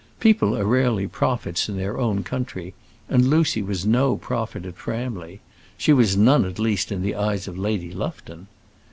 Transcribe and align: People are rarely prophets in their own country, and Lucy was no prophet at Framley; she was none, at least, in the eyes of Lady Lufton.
People 0.19 0.57
are 0.57 0.65
rarely 0.65 1.07
prophets 1.07 1.69
in 1.69 1.77
their 1.77 1.99
own 1.99 2.23
country, 2.23 2.73
and 3.07 3.25
Lucy 3.27 3.61
was 3.61 3.85
no 3.85 4.17
prophet 4.17 4.65
at 4.65 4.75
Framley; 4.79 5.41
she 5.77 5.93
was 5.93 6.17
none, 6.17 6.43
at 6.43 6.57
least, 6.57 6.91
in 6.91 7.03
the 7.03 7.13
eyes 7.13 7.47
of 7.47 7.55
Lady 7.55 7.91
Lufton. 7.91 8.47